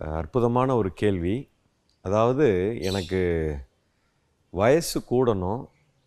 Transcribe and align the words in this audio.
அற்புதமான 0.00 0.76
ஒரு 0.76 0.90
கேள்வி. 1.00 1.36
அதாவது 2.04 2.46
எனக்கு 2.88 3.20
வயசு 4.50 4.98
கூடணும் 5.10 5.62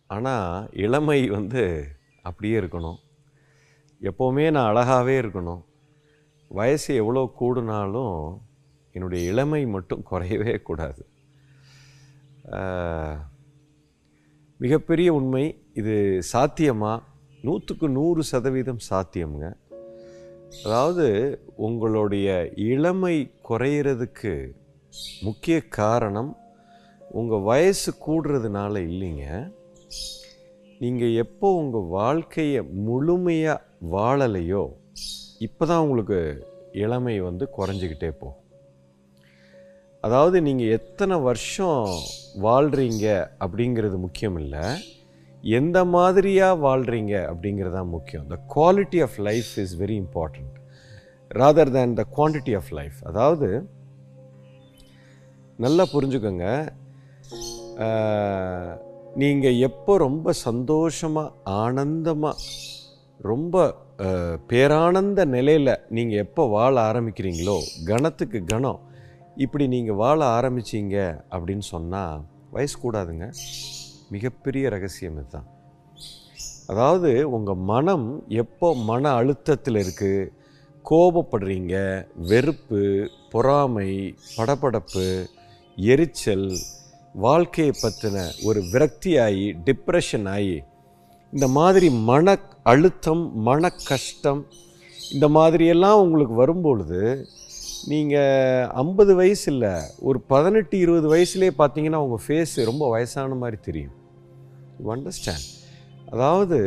ஆனால் 0.06 0.68
இளமை 0.84 1.20
வந்து 1.28 1.62
அப்படியே 2.22 2.60
இருக்கணும். 2.60 2.98
எப்போவுமே 4.00 4.44
நான் 4.50 4.70
அழகாகவே 4.70 5.14
இருக்கணும். 5.22 5.62
வயசு 6.48 6.90
எவ்வளோ 7.02 7.22
கூடுனாலும் 7.40 8.18
என்னுடைய 8.92 9.20
இளமை 9.30 9.60
மட்டும் 9.66 10.02
குறையவே 10.10 10.54
கூடாது. 10.62 11.02
மிகப்பெரிய 14.60 15.08
உண்மை 15.12 15.44
இது 15.80 15.94
சாத்தியமாக 16.32 17.02
நூற்றுக்கு 17.46 17.86
நூறு 17.88 18.22
சதவீதம் 18.32 18.84
சாத்தியம்ங்க. 18.90 19.46
அதாவது 20.62 21.06
உங்களுடைய 21.66 22.28
இளமை 22.72 23.16
குறையிறதுக்கு 23.48 24.34
முக்கிய 25.22 25.56
காரணம் 25.78 26.30
உங்கள் 27.00 27.46
வயசு 27.50 27.90
கூடுறதுனால 28.06 28.74
இல்லைங்க. 28.90 29.26
நீங்கள் 30.80 31.18
எப்போ 31.24 31.48
உங்கள் 31.56 31.90
வாழ்க்கையை 31.98 32.62
முழுமையாக 32.86 33.64
வாழலையோ 33.96 34.64
இப்போ 35.46 35.66
தான் 35.66 35.82
உங்களுக்கு 35.84 36.18
இளமை 36.84 37.14
வந்து 37.20 37.44
குறைஞ்சிக்கிட்டே 37.56 38.10
போகும். 38.20 38.40
அதாவது 40.04 40.36
நீங்கள் 40.40 40.74
எத்தனை 40.78 41.16
வருஷம் 41.20 41.84
வாழ்கிறீங்க 42.46 43.06
அப்படிங்கிறது 43.44 43.98
முக்கியம் 44.06 44.38
இல்லை 44.42 44.64
எந்த 45.58 45.78
மாதிரியாக 45.94 46.60
வாழ்கிறீங்க 46.66 47.14
அப்படிங்கிறது 47.30 47.76
தான் 47.78 47.92
முக்கியம். 47.94 48.26
The 48.32 48.36
quality 48.54 49.00
of 49.06 49.16
life 49.28 49.50
is 49.62 49.74
very 49.82 49.96
important 50.04 50.54
rather 51.30 51.72
than 51.76 51.94
the 52.00 52.04
quantity 52.16 52.54
of 52.60 52.70
life 52.78 52.98
அதாவது 53.10 53.48
நல்லா 55.64 55.84
புரிஞ்சுக்கோங்க. 55.94 56.46
நீங்கள் 59.22 59.60
எப்போ 59.68 59.92
ரொம்ப 60.06 60.32
சந்தோஷமாக 60.46 61.34
ஆனந்தமாக 61.64 62.42
ரொம்ப 63.30 63.64
பேரானந்த 64.50 65.20
நிலையில் 65.36 65.74
நீங்கள் 65.96 66.22
எப்போ 66.24 66.42
வாழ 66.56 66.74
ஆரம்பிக்கிறீங்களோ 66.88 67.56
கணத்துக்கு 67.90 68.40
கணம் 68.52 68.80
இப்படி 69.44 69.64
நீங்கள் 69.74 70.00
வாழ 70.02 70.20
ஆரம்பிச்சீங்க 70.36 70.96
அப்படின்னு 71.34 71.66
சொன்னால் 71.74 72.24
வயசு 72.56 72.76
கூடாதுங்க. 72.82 73.26
மிகப்பெரிய 74.10 74.68
ரகசியம் 74.68 75.16
இதுதான். 75.16 75.48
அதாவது 76.66 77.28
உங்கள் 77.28 77.64
மனம் 77.64 78.24
எப்போ 78.28 78.74
மன 78.84 79.12
அழுத்தத்தில் 79.12 79.74
இருக்குது 79.74 80.30
கோபப்படுறீங்க 80.84 81.74
வெறுப்பு 82.16 83.10
பொறாமை 83.30 83.90
படபடப்பு 84.36 85.06
எரிச்சல் 85.78 86.48
வாழ்க்கையை 87.14 87.74
பற்றின 87.82 88.26
ஒரு 88.44 88.60
விரக்தி 88.72 89.18
ஆகி 89.18 89.46
டிப்ரெஷன் 89.64 90.28
ஆகி 90.28 90.56
இந்த 91.32 91.48
மாதிரி 91.48 91.88
மன 91.90 92.36
அழுத்தம் 92.62 93.24
மன 93.42 93.70
கஷ்டம் 93.84 94.42
இந்த 95.12 95.28
மாதிரியெல்லாம் 95.28 96.00
உங்களுக்கு 96.00 96.34
வரும்பொழுது 96.34 97.00
நீங்கள் 97.92 98.68
ஐம்பது 98.82 99.12
வயசு 99.20 99.46
இல்லை 99.52 99.72
ஒரு 100.08 100.18
பதினெட்டு 100.32 100.76
இருபது 100.84 101.06
வயசுலேயே 101.14 101.52
பார்த்தீங்கன்னா 101.60 102.00
உங்கள் 102.04 102.22
ஃபேஸ் 102.24 102.54
ரொம்ப 102.70 102.84
வயசான 102.94 103.36
மாதிரி 103.42 103.58
தெரியும். 103.68 103.96
யூ 104.80 104.86
அண்டர்ஸ்டாண்ட் 104.94 105.48
அதாவது 106.14 106.58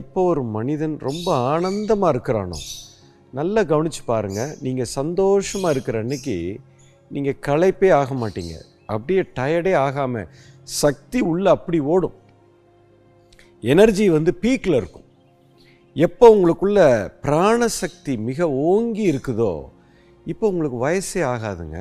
எப்போ 0.00 0.20
ஒரு 0.32 0.42
மனிதன் 0.56 0.96
ரொம்ப 1.08 1.26
ஆனந்தமாக 1.52 2.12
இருக்கிறானோ 2.14 2.60
நல்லா 3.38 3.62
கவனித்து 3.72 4.02
பாருங்கள் 4.12 4.54
நீங்கள் 4.66 4.92
சந்தோஷமாக 4.98 5.74
இருக்கிற 5.74 5.98
அன்னைக்கு 6.04 6.36
நீங்கள் 7.10 7.40
களைப்பே 7.48 7.90
ஆக 8.00 8.14
மாட்டீங்க. 8.22 8.54
அப்படியே 8.92 9.22
டயர்டே 9.38 9.74
ஆகாமல் 9.86 10.30
சக்தி 10.82 11.20
உள்ளே 11.32 11.50
அப்படி 11.56 11.78
ஓடும். 11.92 12.16
எனர்ஜி 13.62 14.04
வந்து 14.16 14.32
பீக்கில் 14.44 14.78
இருக்கும். 14.80 15.06
எப்போ 15.96 16.26
உங்களுக்குள்ள 16.34 16.80
பிராணசக்தி 17.24 18.12
மிக 18.28 18.48
ஓங்கி 18.70 19.04
இருக்குதோ 19.12 19.52
இப்போ 20.32 20.44
உங்களுக்கு 20.52 20.78
வயசே 20.86 21.20
ஆகாதுங்க. 21.32 21.78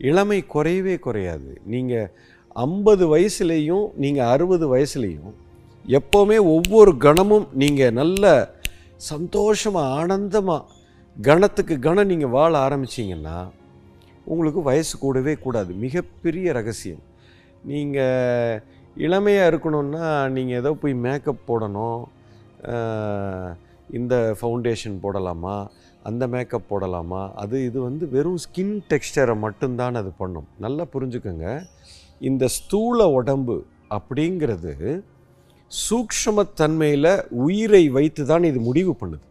இளமை 0.00 0.38
குறையவே 0.54 0.94
குறையாது. 1.06 1.50
நீங்கள் 1.72 2.10
ஐம்பது 2.66 3.04
வயசுலேயும் 3.14 3.86
நீங்கள் 4.02 4.30
அறுபது 4.34 4.66
வயசுலேயும் 4.74 5.34
எப்போவுமே 5.98 6.38
ஒவ்வொரு 6.54 6.92
கணமும் 7.04 7.46
நீங்கள் 7.62 7.96
நல்ல 8.00 8.24
சந்தோஷமாக 9.10 9.94
ஆனந்தமாக 9.98 10.76
கணத்துக்கு 11.16 11.74
கணம் 11.86 12.10
நீங்கள் 12.12 12.34
வாழ 12.36 12.52
ஆரம்பிச்சிங்கன்னா 12.66 13.38
உங்களுக்கு 14.32 14.60
வயசு 14.70 14.94
கூடவே 15.04 15.34
கூடாது. 15.44 15.70
மிகப்பெரிய 15.84 16.52
ரகசியம். 16.58 17.04
நீங்கள் 17.70 18.60
இளமையாக 19.06 19.50
இருக்கணும்னா 19.50 20.06
நீங்கள் 20.36 20.58
ஏதோ 20.60 20.70
போய் 20.82 20.94
மேக்கப் 21.06 21.46
போடணும் 21.48 22.02
இந்த 23.98 24.14
ஃபவுண்டேஷன் 24.38 24.96
போடலாமா? 25.04 25.56
அந்த 26.08 26.22
மேக்கப் 26.32 26.68
போடலாமா? 26.70 27.22
அது 27.42 27.56
இது 27.68 27.78
வந்து 27.88 28.04
வெறும் 28.14 28.40
ஸ்கின் 28.44 28.74
டெக்ஸ்டரை 28.90 29.34
மட்டும்தான் 29.44 29.98
அது 30.00 30.10
பண்ணும். 30.20 30.48
நல்லா 30.64 30.84
புரிஞ்சுக்கோங்க. 30.94 31.46
இந்த 32.28 32.44
ஸ்தூல 32.58 33.08
உடம்பு 33.18 33.56
அப்படிங்கிறது 33.96 34.72
சூக்ஷ்மத்தன்மையில் 35.70 37.10
உயிரை 37.46 37.82
வைத்து 37.96 38.22
தான் 38.30 38.44
இது 38.50 38.60
முடிவு 38.68 38.92
பண்ணுது. 39.00 39.24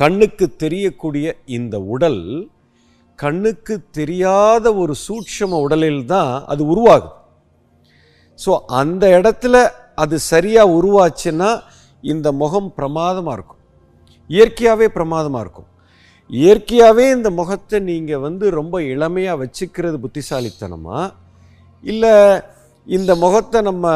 கண்ணுக்கு 0.00 0.46
தெரியக்கூடிய 0.62 1.26
இந்த 1.56 1.76
உடல் 1.94 2.22
கண்ணுக்கு 3.22 3.74
தெரியாத 3.98 4.66
ஒரு 4.82 4.94
சூட்சம 5.06 5.58
உடலில் 5.64 6.02
தான் 6.14 6.32
அது 6.52 6.62
உருவாகுது. 6.72 7.10
ஸோ 8.44 8.52
அந்த 8.80 9.04
இடத்துல 9.18 9.56
அது 10.04 10.16
சரியாக 10.32 10.74
உருவாச்சுன்னா 10.78 11.50
இந்த 12.12 12.28
முகம் 12.40 12.70
பிரமாதமாக 12.78 13.36
இருக்கும். 13.36 13.60
இயற்கையாகவே 14.28 14.88
பிரமாதமாக 14.88 15.44
இருக்கும். 15.44 15.70
இயற்கையாகவே 16.30 17.10
இந்த 17.10 17.30
முகத்தை 17.30 17.78
நீங்கள் 17.80 18.18
வந்து 18.18 18.50
ரொம்ப 18.50 18.82
இளமையாக 18.82 19.40
வச்சுக்கிறது 19.42 19.96
புத்திசாலித்தனமா? 20.04 21.12
இல்லை 21.84 22.14
இந்த 22.86 23.14
முகத்தை 23.14 23.60
நம்ம 23.62 23.92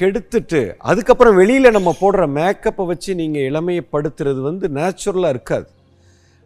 கெடுத்துட்டு 0.00 0.74
அதுக்கப்புறம் 0.78 1.34
வெளியில் 1.34 1.76
நம்ம 1.76 1.94
போடுற 2.00 2.22
மேக்கப்பை 2.38 2.86
வச்சு 2.86 3.14
நீங்கள் 3.14 3.46
இளமையப்படுத்துறது 3.50 4.40
வந்து 4.40 4.68
நேச்சுரலாக 4.68 5.28
இருக்காது. 5.28 5.68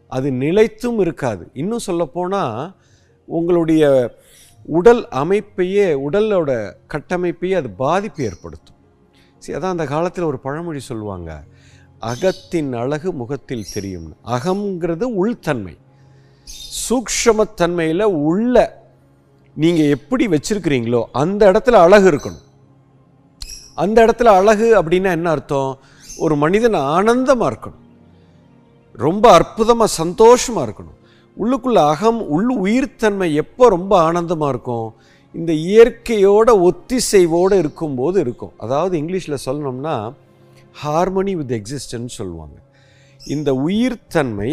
அது 0.07 0.31
நிலைத்தும் 0.31 0.99
இருக்காது. 0.99 1.51
இன்னும் 1.53 1.87
சொல்லப்போனால் 1.89 2.73
உங்களுடைய 3.27 3.83
உடல் 4.65 5.07
அமைப்பையே 5.21 5.85
உடலோட 6.07 6.51
கட்டமைப்பையே 6.93 7.55
அது 7.61 7.69
பாதிப்பு 7.69 8.23
ஏற்படுத்தும். 8.23 8.79
சரி 9.39 9.57
அதான் 9.57 9.75
அந்த 9.75 9.85
காலத்தில் 9.85 10.23
ஒரு 10.23 10.39
பழமொழி 10.39 10.79
சொல்லுவாங்க. 10.79 11.43
அகத்தின் 12.09 12.69
அழகு 12.81 13.09
முகத்தில் 13.13 13.71
தெரியும்னு 13.73 14.15
அகங்கிறது 14.35 15.05
உள்தன்மை. 15.21 15.73
சூக்ஷமத்தன்மையில் 16.85 18.05
உள்ள 18.29 18.55
நீங்கள் 19.55 19.91
எப்படி 19.95 20.25
வச்சிருக்கிறீங்களோ 20.27 21.01
அந்த 21.21 21.41
இடத்துல 21.51 21.79
அழகு 21.85 22.07
இருக்கணும். 22.11 22.45
அந்த 23.83 23.97
இடத்துல 24.05 24.31
அழகு 24.39 24.67
அப்படின்னா 24.79 25.11
என்ன 25.17 25.29
அர்த்தம்? 25.29 25.71
ஒரு 26.17 26.35
மனிதன் 26.35 26.79
ஆனந்தமாக 26.95 27.51
இருக்கணும். 27.51 27.83
ரொம்ப 29.05 29.25
அற்புதமாக 29.31 29.95
சந்தோஷமாக 30.01 30.65
இருக்கணும். 30.67 30.97
உள்ளுக்குள்ள 31.37 31.79
அகம் 31.93 32.21
உள் 32.35 32.49
உயிர்த்தன்மை 32.63 33.29
எப்போ 33.43 33.67
ரொம்ப 33.69 33.93
ஆனந்தமாக 34.07 34.53
இருக்கும்? 34.53 34.87
இந்த 35.31 35.51
இயற்கையோட 35.53 36.49
ஒத்திசைவோடு 36.67 37.57
இருக்கும்போது 37.63 38.19
இருக்கும். 38.19 38.53
அதாவது 38.57 38.93
இங்கிலீஷில் 39.01 39.43
சொல்லணும்னா 39.45 39.95
ஹார்மனி 40.83 41.33
வித் 41.39 41.53
எக்ஸிஸ்டன்ஸ் 41.59 42.17
சொல்லுவாங்க. 42.19 42.57
இந்த 43.35 43.49
உயிர்த்தன்மை 43.67 44.51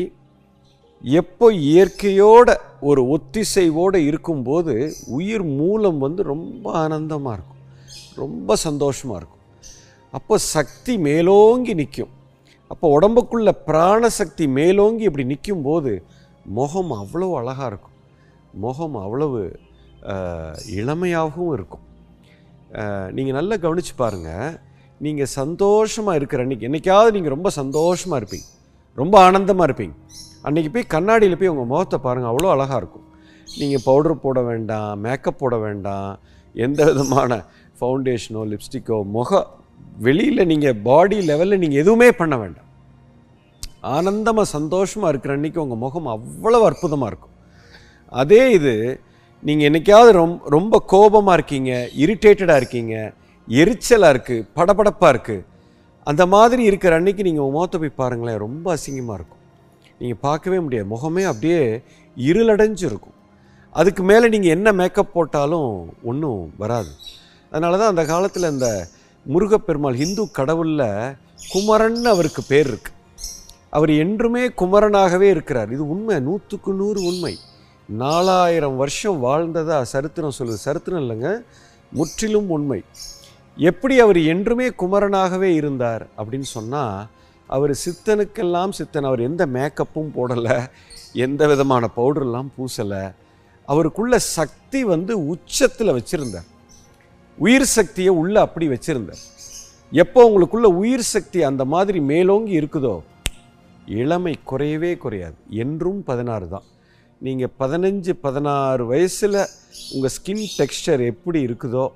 எப்போ 1.04 1.46
இயற்கையோட 1.70 2.48
ஒரு 2.88 3.02
ஒத்திசைவோடு 3.14 3.98
இருக்கும்போது 4.08 4.74
உயிர் 5.18 5.46
மூலம் 5.60 5.98
வந்து 6.04 6.22
ரொம்ப 6.34 6.64
ஆனந்தமாக 6.84 7.36
இருக்கும். 7.36 7.62
ரொம்ப 8.22 8.56
சந்தோஷமாக 8.66 9.18
இருக்கும். 9.20 9.44
அப்போ 10.18 10.34
சக்தி 10.54 10.94
மேலோங்கி 11.08 11.74
நிற்கும் 11.80 12.14
அப்போ 12.72 12.86
உடம்புக்குள்ள 12.96 13.50
பிராணசக்தி 13.68 14.46
மேலோங்கி 14.58 15.04
இப்படி 15.08 15.24
நிற்கும்போது 15.32 15.92
முகம் 16.58 16.90
அவ்வளோ 17.00 17.28
அழகாக 17.40 17.68
இருக்கும். 17.70 17.96
முகம் 18.64 18.96
அவ்வளவு 19.04 19.40
இளமையாகவும் 20.80 21.52
இருக்கும். 21.56 21.84
நீங்கள் 23.16 23.38
நல்லா 23.38 23.56
கவனித்து 23.64 23.94
பாருங்கள் 24.02 24.56
நீங்கள் 25.04 25.32
சந்தோஷமாக 25.40 26.18
இருக்கிற 26.18 26.42
அன்றைக்கி 26.44 26.66
என்னைக்காவது 26.68 27.10
நீங்கள் 27.16 27.34
ரொம்ப 27.36 27.50
சந்தோஷமாக 27.60 28.18
இருப்பீங்க. 28.20 28.46
ரொம்ப 29.00 29.14
ஆனந்தமாக 29.26 29.66
இருப்பீங்க. 29.68 29.94
அன்றைக்கி 30.46 30.70
போய் 30.74 30.92
கண்ணாடியில் 30.94 31.38
போய் 31.40 31.52
உங்கள் 31.52 31.70
முகத்தை 31.72 31.98
பாருங்கள் 32.06 32.30
அவ்வளோ 32.32 32.50
அழகாக 32.54 32.80
இருக்கும். 32.82 33.06
நீங்கள் 33.60 33.84
பவுடர் 33.88 34.22
போட 34.24 34.38
வேண்டாம் 34.50 34.92
மேக்கப் 35.04 35.40
போட 35.40 35.54
வேண்டாம் 35.66 36.10
எந்த 36.64 36.80
விதமான 36.88 37.40
ஃபவுண்டேஷனோ 37.78 38.42
லிப்ஸ்டிக்கோ 38.52 38.96
முக 39.16 39.40
வெளியில் 40.06 40.48
நீங்கள் 40.52 40.80
பாடி 40.88 41.16
லெவலில் 41.30 41.62
நீங்கள் 41.62 41.82
எதுவுமே 41.82 42.08
பண்ண 42.20 42.34
வேண்டாம். 42.42 42.68
ஆனந்தமாக 43.96 44.46
சந்தோஷமாக 44.56 45.12
இருக்கிற 45.12 45.32
அன்றைக்கி 45.38 45.60
உங்கள் 45.64 45.82
முகம் 45.84 46.08
அவ்வளோ 46.14 46.60
அற்புதமாக 46.68 47.10
இருக்கும். 47.12 47.34
அதே 48.22 48.42
இது 48.58 48.74
நீங்கள் 49.42 49.66
என்றைக்காவது 49.68 50.10
ரொம்ப 50.20 50.50
ரொம்ப 50.56 50.74
கோபமாக 50.92 51.36
இருக்கீங்க 51.38 51.72
இரிட்டேட்டடாக 52.04 52.60
இருக்கீங்க 52.60 52.94
எரிச்சலாக 53.48 54.12
இருக்குது 54.14 54.46
படபடப்பாக 54.56 55.12
இருக்குது 55.14 55.44
அந்த 56.06 56.26
மாதிரி 56.26 56.62
இருக்கிற 56.62 56.96
அன்னைக்கு 56.96 57.22
நீங்கள் 57.22 57.44
உங்கள் 57.44 57.56
முகத்தை 57.56 57.78
போய் 57.80 58.00
பாருங்களேன் 58.00 58.38
ரொம்ப 58.38 58.66
அசிங்கமாக 58.74 59.16
இருக்கும். 59.18 59.42
நீங்கள் 59.98 60.20
பார்க்கவே 60.20 60.58
முடியாது. 60.60 60.88
முகமே 60.94 61.22
அப்படியே 61.24 61.82
இருளடைஞ்சு 62.16 62.84
இருக்கும் 62.90 63.16
அதுக்கு 63.74 64.02
மேலே 64.02 64.28
நீங்கள் 64.28 64.50
என்ன 64.50 64.72
மேக்கப் 64.72 65.12
போட்டாலும் 65.14 65.94
ஒன்றும் 66.02 66.52
வராது. 66.56 66.92
அதனால 67.50 67.78
தான் 67.78 67.88
அந்த 67.88 68.04
காலத்தில் 68.04 68.50
இந்த 68.50 68.88
முருகப்பெருமாள் 69.26 69.98
ஹிந்து 70.02 70.30
கடவுளில் 70.30 71.16
குமரன் 71.52 72.04
அவருக்கு 72.04 72.42
பேர் 72.42 72.66
இருக்கு. 72.66 72.92
அவர் 73.70 73.90
என்றுமே 73.90 74.46
குமரனாகவே 74.46 75.28
இருக்கிறார். 75.34 75.72
இது 75.72 75.88
உண்மை. 75.88 76.20
நூற்றுக்கு 76.20 76.72
நூறு 76.74 77.02
உண்மை. 77.02 77.38
நாலாயிரம் 77.88 78.76
வருஷம் 78.76 79.18
வாழ்ந்ததாக 79.18 79.84
சரித்திரம் 79.84 80.36
சொல்லுது. 80.38 80.64
சரித்திரம் 80.68 81.02
இல்லைங்க. 81.04 81.42
முற்றிலும் 81.92 82.50
உண்மை. 82.50 82.84
எப்படி 83.58 83.94
அவர் 84.00 84.20
என்றுமே 84.32 84.66
குமரனாகவே 84.80 85.50
இருந்தார் 85.60 86.04
அப்படின்னு 86.18 86.48
சொன்னால் 86.56 86.98
அவர் 87.48 87.72
சித்தனுக்கெல்லாம் 87.84 88.72
சித்தன் 88.78 89.08
அவர் 89.10 89.20
எந்த 89.20 89.42
மேக்கப்பும் 89.46 90.12
போடலை 90.16 90.56
எந்த 91.12 91.42
விதமான 91.46 91.88
பவுடர்லாம் 91.96 92.50
பூசலை 92.56 93.02
அவருக்குள்ள 93.68 94.16
சக்தி 94.36 94.80
வந்து 94.84 95.12
உச்சத்தில் 95.32 95.96
வச்சுருந்தார். 95.96 96.46
உயிர் 97.38 97.68
சக்தியை 97.76 98.12
உள்ள 98.20 98.40
அப்படி 98.40 98.66
வச்சுருந்தார். 98.68 99.22
எப்போ 99.92 100.20
உங்களுக்குள்ள 100.28 100.68
உயிர் 100.82 101.06
சக்தி 101.14 101.40
அந்த 101.42 101.64
மாதிரி 101.64 102.00
மேலோங்கி 102.00 102.54
இருக்குதோ 102.60 102.94
இளமை 104.02 104.34
குறையவே 104.50 104.92
குறையாது. 105.04 105.36
என்றும் 105.64 106.00
பதினாறு 106.02 106.48
தான். 106.48 106.66
நீங்கள் 107.20 107.54
பதினஞ்சு 107.60 108.12
பதினாறு 108.24 108.86
வயசில் 108.86 109.40
உங்கள் 109.94 110.14
ஸ்கின் 110.16 110.44
டெக்ஸ்டர் 110.58 111.02
எப்படி 111.12 111.40
இருக்குதோ 111.48 111.86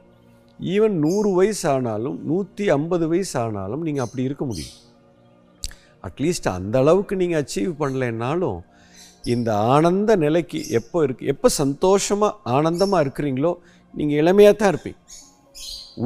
ஈவன் 0.61 0.97
நூறு 1.05 1.31
வயசு 1.39 1.65
ஆனாலும் 1.75 2.17
நூற்றி 2.31 2.65
ஐம்பது 2.77 3.05
வயசு 3.13 3.35
ஆனாலும் 3.45 3.83
நீங்கள் 3.87 4.05
அப்படி 4.07 4.23
இருக்க 4.29 4.45
முடியும். 4.51 4.77
அட்லீஸ்ட் 6.05 6.49
அந்த 6.59 6.77
அளவுக்கு 6.83 7.15
நீங்கள் 7.23 7.43
அச்சீவ் 7.43 7.73
பண்ணலைன்னாலும் 7.81 8.61
இந்த 9.25 9.51
ஆனந்த 9.75 10.13
நிலைக்கு 10.25 10.61
எப்போ 10.79 10.99
இருக்கு 11.07 11.25
எப்போ 11.33 11.49
சந்தோஷமாக 11.63 12.39
ஆனந்தமாக 12.57 13.05
இருக்கிறீங்களோ 13.05 13.53
நீங்கள் 13.95 14.21
இளமையாக 14.23 14.55
தான் 14.57 14.73
இருப்பீங்க. 14.73 15.01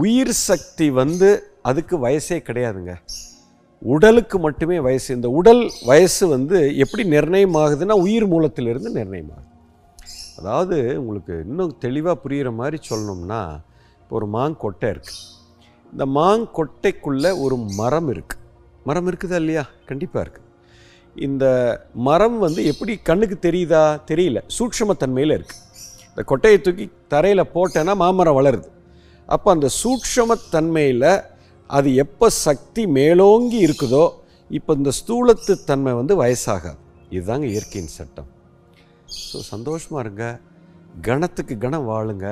உயிர் 0.03 0.35
சக்தி 0.49 0.87
வந்து 1.03 1.29
அதுக்கு 1.71 1.97
வயசே 2.05 2.39
கிடையாதுங்க. 2.49 2.95
உடலுக்கு 3.83 4.37
மட்டுமே 4.47 4.77
வயசு. 4.87 5.09
இந்த 5.19 5.29
உடல் 5.39 5.63
வயசு 5.91 6.25
வந்து 6.35 6.59
எப்படி 6.85 7.03
நிர்ணயம் 7.15 7.57
ஆகுதுன்னா 7.63 7.97
உயிர் 8.07 8.27
மூலத்திலிருந்து 8.33 8.91
நிர்ணயம் 8.99 9.33
ஆகுது 9.37 9.53
அதாவது 10.41 10.77
உங்களுக்கு 11.01 11.35
இன்னும் 11.47 11.77
தெளிவாக 11.85 12.17
புரிகிற 12.23 12.49
மாதிரி 12.61 12.79
சொல்லணும்னா 12.91 13.41
ஒரு 14.15 14.27
மாங்கொட்டை 14.37 14.89
இருக்குது 14.95 15.23
இந்த 15.93 16.05
மாங்கொட்டைக்குள்ளே 16.19 17.31
ஒரு 17.45 17.57
மரம் 17.81 18.09
இருக்குது 18.15 18.43
மரம் 18.89 19.09
இருக்குதா 19.11 19.39
இல்லையா? 19.43 19.63
கண்டிப்பாக 19.89 20.25
இருக்குது 20.25 20.45
இந்த 21.27 21.45
மரம் 22.09 22.39
வந்து 22.45 22.61
எப்படி 22.71 22.93
கண்ணுக்கு 23.09 23.37
தெரியுதா? 23.47 23.83
தெரியல. 24.11 24.39
சூட்சமத்தன்மையில் 24.57 25.35
இருக்குது 25.37 25.63
இந்த 26.11 26.23
கொட்டையை 26.31 26.59
தூக்கி 26.67 26.87
தரையில் 27.13 27.51
போட்டேன்னா 27.55 27.95
மாமரம் 28.03 28.39
வளருது. 28.39 28.69
அப்போ 29.35 29.49
அந்த 29.55 29.69
சூட்சமத்தன்மையில் 29.83 31.11
அது 31.71 31.89
எப்போ 32.05 32.27
சக்தி 32.47 32.83
மேலோங்கி 32.99 33.59
இருக்குதோ 33.67 34.05
இப்போ 34.51 34.73
இந்த 34.81 34.91
ஸ்தூலத்து 35.01 35.53
தன்மை 35.71 35.93
வந்து 36.01 36.15
வயசாகாது. 36.23 36.79
இதுதாங்க 37.15 37.47
இயற்கையின் 37.55 37.95
சட்டம். 37.99 38.29
ஸோ 39.29 39.39
சந்தோஷமாக 39.53 40.05
இருங்க. 40.05 40.27
கணத்துக்கு 41.09 41.55
கணம் 41.65 41.89
வாழுங்க. 41.93 42.27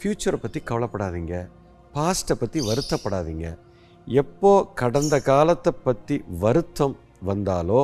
ஃப்யூச்சரை 0.00 0.38
பற்றி 0.42 0.60
கவலைப்படாதீங்க. 0.68 1.34
பாஸ்ட்டை 1.94 2.34
பற்றி 2.40 2.58
வருத்தப்படாதீங்க. 2.68 3.46
எப்போ 4.06 4.52
கடந்த 4.80 5.14
காலத்தை 5.30 5.72
பற்றி 5.86 6.16
வருத்தம் 6.44 6.94
வந்தாலோ 7.28 7.80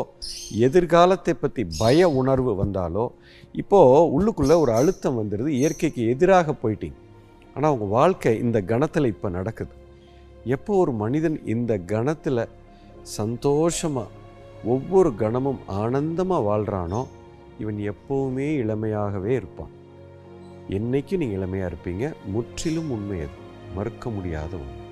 எதிர்காலத்தை 0.66 1.34
பற்றி 1.40 1.62
பய 1.80 2.08
உணர்வு 2.20 2.52
வந்தாலோ 2.60 3.04
இப்போது 3.60 4.06
உள்ளுக்குள்ளே 4.16 4.56
ஒரு 4.62 4.72
அழுத்தம் 4.78 5.18
வந்துடுது 5.20 5.50
இயற்கைக்கு 5.58 6.02
எதிராக 6.12 6.54
போயிட்டீங்க. 6.62 6.98
ஆனால் 7.56 7.74
உங்கள் 7.74 7.94
வாழ்க்கை 7.98 8.32
இந்த 8.44 8.58
கணத்தில் 8.70 9.12
இப்போ 9.14 9.28
நடக்குது. 9.38 9.74
எப்போ 10.56 10.72
ஒரு 10.84 10.94
மனிதன் 11.02 11.38
இந்த 11.54 11.72
கணத்தில் 11.92 12.42
சந்தோஷமாக 13.18 14.14
ஒவ்வொரு 14.74 15.12
கணமும் 15.22 15.62
ஆனந்தமாக 15.82 16.46
வாழ்கிறானோ 16.48 17.02
இவன் 17.62 17.80
எப்போவுமே 17.92 18.48
இளமையாகவே 18.64 19.32
இருப்பான். 19.40 19.72
என்னைக்கும் 20.70 21.16
நீங்கள் 21.16 21.36
இளமையாக 21.36 21.72
இருப்பீங்க. 21.72 22.12
முற்றிலும் 22.26 22.90
உண்மை 22.90 23.18
அது. 23.18 23.44
மறுக்க 23.74 24.10
முடியாத 24.10 24.56
ஒன்று 24.56 24.85